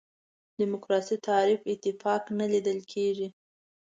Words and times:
دیموکراسي 0.59 1.15
تعریف 1.27 1.61
اتفاق 1.73 2.23
نه 2.39 2.45
لیدل 2.51 2.79
کېږي. 2.91 3.27